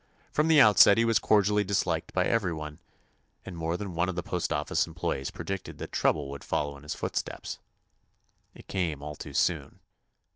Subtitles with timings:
[0.31, 2.79] From the outset he was cordially dis liked by everyone,
[3.45, 6.95] and more than one of the postoffice employees predicted that trouble would follow in his
[6.95, 7.59] foot steps.
[8.55, 9.79] It came all too soon.